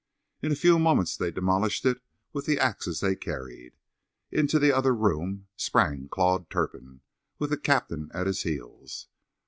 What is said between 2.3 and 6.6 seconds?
with the axes they carried. Into the other room sprang Claude